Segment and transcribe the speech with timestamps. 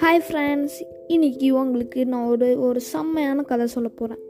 [0.00, 4.22] Hi friends இன்னைக்கு உங்களுக்கு நான் ஒரு ஒரு செம்மையான கதை சொல்ல போகிறேன்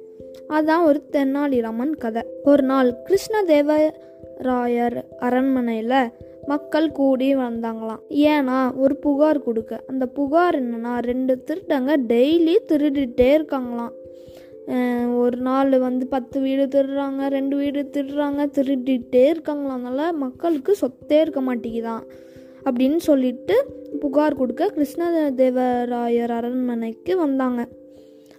[0.49, 2.23] அதுதான் ஒரு தென்னாலிராமன் கதை.
[2.45, 6.11] ஒரு நாள் கிருஷ்ணதேவராயர் அரண்மனையில்
[6.47, 8.01] மக்கள் கூடி வந்தாங்களாம்.
[8.09, 9.81] ஏன்னா ஒரு புகார் கொடுக்க.
[9.87, 13.99] அந்த புகார் என்னன்னா ரெண்டு திருட்டங்க டெய்லி திருடிட்டே இருக்காங்களாம்.
[15.17, 21.41] ஒரு நாள் வந்து பத்து வீடு திருடுறாங்க ரெண்டு வீடு திருடுறாங்க திருடிட்டே இருக்காங்களாம் அதனால் மக்களுக்கு சொத்தே இருக்க
[21.41, 22.05] மாட்டேங்குதான்
[22.65, 23.65] அப்படின்னு சொல்லிட்டு
[24.01, 27.69] புகார் கொடுக்க கிருஷ்ணதேவராயர் அரண்மனைக்கு வந்தாங்க.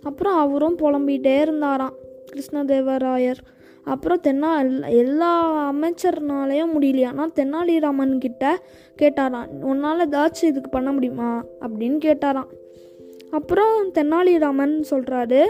[0.02, 1.94] அப்புறம் அவரும் புலம்பிகிட்டே இருந்தாராம்.
[2.34, 3.38] கிருஷ்ணதேவராயர்.
[3.84, 8.60] அப்புறம் தென்னா எல்லா- எல்லா அமைச்சர்னாலையும் முடியலையானா தெனாலிராமன் கிட்ட
[9.02, 11.44] கேட்டாராம் உன்னால் ஏதாச்சும் இதுக்கு பண்ண முடியுமா?
[11.62, 12.61] அப்படின்னு கேட்டாராம்.
[13.32, 15.44] அப்புறம் தென்னாலிராமன் சொல்கிறாரு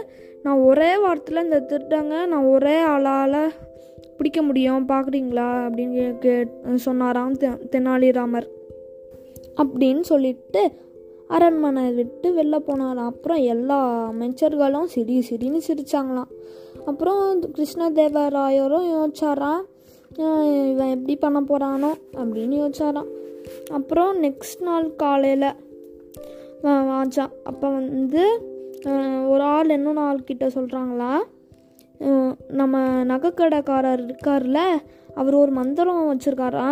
[0.44, 3.52] நான் ஒரே வாரத்தில் இந்த திருடங்க நான் ஒரே ஆளால்
[4.17, 8.48] பிடிக்க முடியும் பார்க்குறீங்களா அப்படின்னு கே சொன்னாராம் தெ தெனாலிராமர்
[9.55, 10.72] அப்படின்னு சொல்லிட்டு
[11.28, 13.09] அரண்மனை விட்டு வெளில போனாராம்.
[13.11, 16.31] அப்புறம் எல்லா அமைச்சர்களும் சிரி சிரின்னு சிரித்தாங்களாம்
[16.86, 19.61] அப்புறம் கிருஷ்ணதேவராயரும் யோசிச்சாராம்
[20.69, 23.09] இவன் எப்படி பண்ண போகிறானோ அப்படின்னு யோசிச்சாராம்.
[23.72, 25.53] அப்புறம் நெக்ஸ்ட் நாள் காலையில்
[26.64, 28.23] வாச்சா அப்போ வந்து
[29.28, 31.12] ஒரு ஆள் இன்னொன்று ஆள் கிட்ட சொல்கிறாங்களா
[32.59, 34.59] நம்ம நகைக்கடைக்காரர் இருக்கார்ல
[35.16, 36.70] அவர் ஒரு மந்திரம் வச்சுருக்காரா?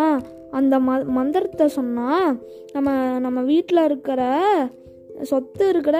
[0.52, 2.30] அந்த ம மந்திரத்தை சொன்னால்
[2.74, 4.22] நம்ம நம்ம வீட்டில் இருக்கிற
[5.22, 5.98] சொத்து இருக்கிற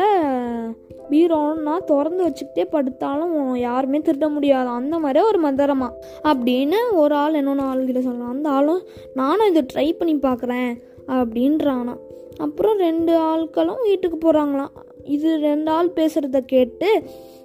[1.10, 4.70] பீரோன்னா திறந்து வச்சுக்கிட்டே படுத்தாலும் யாருமே திருட முடியாது.
[4.70, 5.90] அந்த மாதிரி ஒரு மந்திரமா.
[6.24, 10.72] அப்படின்னு ஒரு ஆள் இன்னொன்று ஆள்கிட்ட சொல்லலாம் அந்த ஆளும் நானும் இதை ட்ரை பண்ணி பார்க்குறேன்
[11.18, 11.96] அப்படின்றானா.
[12.40, 14.72] அப்புறம் ரெண்டு ஆட்களும் வீட்டுக்கு போகிறாங்களாம்
[15.04, 17.04] இது ரெண்டு ஆள் பேசுகிறத கேட்டு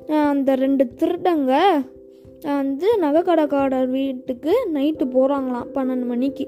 [0.09, 1.83] அந்த ரெண்டு திருடங்க
[2.43, 6.47] வந்து நகைக்கடைக்காரர் வீட்டுக்கு நைட்டு போகிறாங்களாம் பன்னெண்டு மணிக்கு.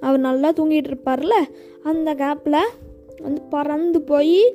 [0.00, 1.32] அவர் நல்லா தூங்கிட்டு இருப்பார்ல
[1.82, 2.72] அந்த கேப்பில்
[3.18, 4.54] வந்து பறந்து போய்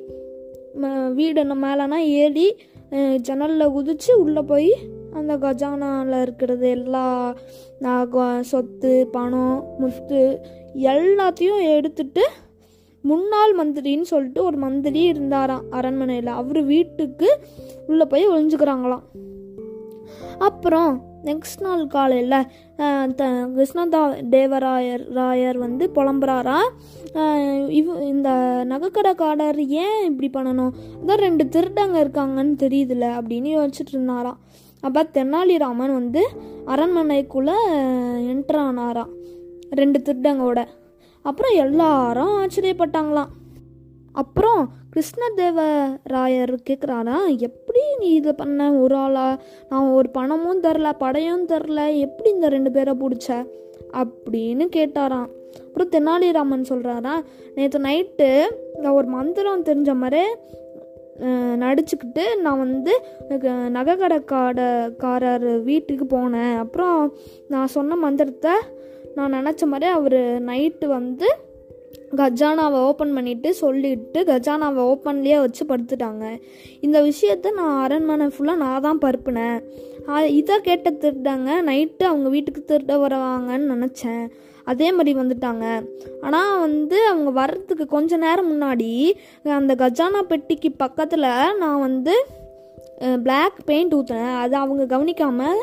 [1.14, 2.56] வீடு மேலேனா ஏறி
[3.20, 4.74] ஜன்னலில் ஜன்னல்ல குதிச்சு உள்ளே போய்
[5.12, 7.34] அந்த கஜானாவில் இருக்கிறது எல்லா
[8.40, 10.40] சொத்து பணம் முத்து
[10.74, 12.24] எல்லாத்தையும் எடுத்துட்டு
[13.10, 16.30] முன்னாள் மந்திரின்னு சொல்லிட்டு ஒரு மந்திரி இருந்தாராம் அரண்மனையில்.
[16.40, 17.28] அவர் வீட்டுக்கு
[17.86, 19.04] உள்ளே போய் ஒளிஞ்சுக்கிறாங்களாம்.
[20.48, 20.92] அப்புறம்
[21.24, 22.46] நெக்ஸ்ட் நாள் காலையில்
[23.56, 24.00] கிருஷ்ணதா
[24.34, 26.58] தேவராயர் ராயர் வந்து புலம்புறாரா?
[27.78, 28.28] இவ இந்த
[28.72, 30.72] நகைக்கடைக்காரர் ஏன் இப்படி பண்ணணும்?
[31.00, 34.38] அதான் ரெண்டு திருடங்க இருக்காங்கன்னு தெரியுதுல அப்படின்னு யோசிச்சுட்டு இருந்தாராம்.
[34.86, 36.22] அப்போ தெனாலிராமன் வந்து
[36.74, 37.56] அரண்மனைக்குள்ளே
[38.32, 39.12] என்ட்ரு ஆனாராம்.
[39.80, 40.60] ரெண்டு திருடங்களோட.
[41.26, 43.32] அப்புறம் எல்லாரும் ஆச்சரியப்பட்டாங்களாம்.
[44.14, 44.60] அப்புறம்
[44.92, 48.72] கிருஷ்ணதேவராயர் கேட்குறாரா எப்படி நீ இதை பண்ண?
[48.74, 49.26] ஒரு ஆளா?
[49.68, 51.98] நான் ஒரு பணமும் தரல படையும் தரல.
[51.98, 53.30] எப்படி இந்த ரெண்டு பேரை பிடிச்ச?
[53.92, 55.28] அப்படின்னு கேட்டாராம்.
[55.64, 57.14] அப்புறம் தெனாலிராமன் சொல்கிறாரா
[57.54, 58.30] நேற்று நைட்டு
[58.78, 60.22] நான் ஒரு மந்திரம் தெரிஞ்ச மாதிரி
[61.58, 62.92] நடிச்சுக்கிட்டு நான் வந்து
[63.28, 66.56] அஹ், நகைக்கடைக்காரர் வீட்டுக்கு போனேன்.
[66.56, 66.98] அப்புறம்
[67.48, 68.52] நான் சொன்ன மந்திரத்தை
[69.16, 71.28] நான் நினச்ச மாதிரி அவர் நைட்டு வந்து
[72.20, 76.24] கஜானாவை ஓப்பன் பண்ணிட்டு சொல்லிட்டு கஜானாவை ஓப்பன்லேயே வச்சு படுத்துட்டாங்க.
[76.86, 79.58] இந்த விஷயத்த நான் அரண்மனை ஃபுல்லாக நான் தான் பருப்புனேன்.
[80.40, 84.24] இதை கேட்ட திருட்டாங்க நைட்டு அவங்க வீட்டுக்கு திருட வருவாங்கன்னு நினச்சேன்.
[84.72, 85.64] அதே மாதிரி வந்துட்டாங்க.
[86.26, 88.90] ஆனால் வந்து அவங்க வர்றதுக்கு கொஞ்ச நேரம் முன்னாடி
[89.58, 91.28] அந்த கஜானா பெட்டிக்கு பக்கத்தில்
[91.62, 92.14] நான் வந்து
[93.26, 95.60] பிளாக் பெயிண்ட் ஊற்றினேன் அதை அவங்க கவனிக்காமல்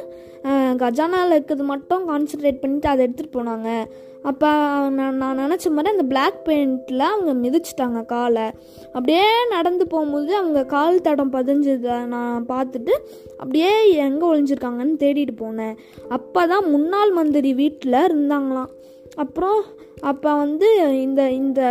[0.82, 3.70] கஜானாவில் இருக்கிறது மட்டும் கான்சென்ட்ரேட் பண்ணிட்டு அதை எடுத்துகிட்டு போனாங்க.
[4.30, 4.50] அப்போ
[4.98, 8.46] நான் நான் நினச்ச மாதிரி அந்த பிளாக் பெயிண்டில் அவங்க மிதிச்சிட்டாங்க காலை.
[8.96, 12.94] அப்படியே நடந்து போகும்போது அவங்க கால் தடம் பதிஞ்சதை நான் பார்த்துட்டு
[13.42, 13.72] அப்படியே
[14.08, 15.76] எங்கே ஒளிஞ்சிருக்காங்கன்னு தேடிட்டு போனேன்.
[16.18, 18.72] அப்போ தான் முன்னாள் மந்திரி வீட்டில் இருந்தாங்களாம்.
[19.22, 19.62] அப்புறம்
[20.12, 20.68] அப்போ வந்து
[21.01, 21.62] இந்த இந்த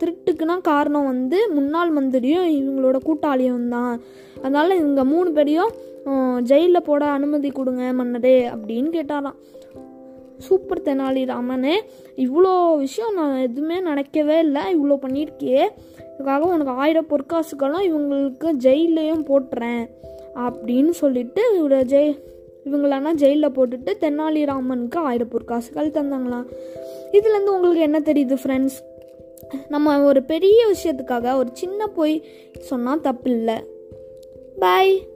[0.00, 3.94] திருட்டுக்குனா காரணம் வந்து முன்னாள் மந்திரியும் இவங்களோட கூட்டாளியும் தான்.
[4.36, 5.72] அதனால் இவங்க மூணு பேரையும்
[6.42, 9.38] ஜெயிலில் போட அனுமதி கொடுங்க மன்னரே அப்படின்னு கேட்டாராம்.
[10.46, 11.74] சூப்பர் தெனாலிராமனே
[12.26, 15.64] இவ்வளோ விஷயம் நான் எதுவுமே நினைக்கவே இல்லை இவ்வளோ பண்ணியிருக்கியே.
[16.12, 19.84] இதுக்காக உனக்கு ஆயிரம் பொற்காசுகளும் இவங்களுக்கு ஜெயிலையும் போட்டுறேன்
[20.46, 22.12] அப்படின்னு சொல்லிட்டு இவர ஜெய்
[22.64, 26.46] இவங்களெல்லாம் ஜெயிலில் போட்டுட்டு தெனாலிராமனுக்கு ஆயிரம் பொற்காசுகள் தந்தாங்களாம்.
[27.12, 28.78] இதுலேருந்து உங்களுக்கு என்ன தெரியுது ஃப்ரெண்ட்ஸ்
[29.68, 32.28] நம்ம ஒரு பெரிய விஷயத்துக்காக ஒரு சின்ன பொய்
[32.58, 33.54] சொன்னால் தப்பு இல்லை
[34.58, 35.06] பாய்